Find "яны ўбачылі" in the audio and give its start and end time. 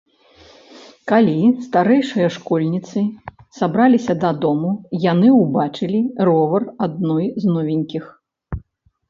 5.13-6.01